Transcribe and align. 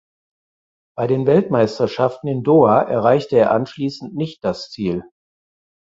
Bei 0.97 1.05
den 1.05 1.27
Weltmeisterschaften 1.27 2.27
in 2.27 2.41
Doha 2.41 2.81
erreichte 2.81 3.35
er 3.37 3.51
anschließend 3.51 4.15
nicht 4.15 4.43
das 4.43 4.71
Ziel. 4.71 5.03